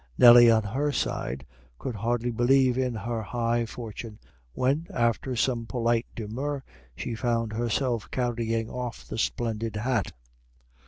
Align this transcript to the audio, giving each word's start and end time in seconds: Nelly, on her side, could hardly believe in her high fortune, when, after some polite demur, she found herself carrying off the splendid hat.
Nelly, 0.17 0.49
on 0.49 0.63
her 0.63 0.91
side, 0.91 1.45
could 1.77 1.93
hardly 1.93 2.31
believe 2.31 2.75
in 2.75 2.95
her 2.95 3.21
high 3.21 3.67
fortune, 3.67 4.17
when, 4.53 4.87
after 4.91 5.35
some 5.35 5.67
polite 5.67 6.07
demur, 6.15 6.63
she 6.95 7.13
found 7.13 7.53
herself 7.53 8.09
carrying 8.09 8.67
off 8.67 9.05
the 9.07 9.19
splendid 9.19 9.75
hat. 9.75 10.13